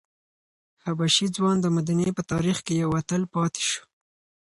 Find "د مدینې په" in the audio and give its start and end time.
1.61-2.23